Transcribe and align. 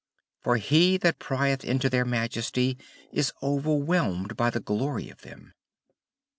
for 0.41 0.57
he 0.57 0.97
that 0.97 1.19
prieth 1.19 1.63
into 1.63 1.87
their 1.87 2.03
majesty, 2.05 2.75
is 3.11 3.31
overwhelmed 3.43 4.35
by 4.35 4.49
the 4.49 4.59
glory 4.59 5.11
of 5.11 5.21
them. 5.21 5.53